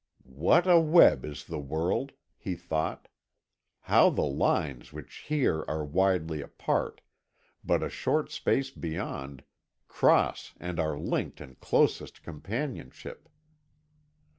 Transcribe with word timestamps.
"What 0.25 0.65
a 0.65 0.79
web 0.79 1.23
is 1.23 1.45
the 1.45 1.59
world!" 1.59 2.13
he 2.35 2.55
thought. 2.55 3.07
"How 3.81 4.09
the 4.09 4.25
lines 4.25 4.91
which 4.91 5.25
here 5.27 5.63
are 5.67 5.85
widely 5.85 6.41
apart, 6.41 7.01
but 7.63 7.83
a 7.83 7.87
short 7.91 8.31
space 8.31 8.71
beyond 8.71 9.43
cross 9.87 10.55
and 10.59 10.79
are 10.79 10.97
linked 10.97 11.39
in 11.39 11.53
closest 11.57 12.23
companionship!" 12.23 13.29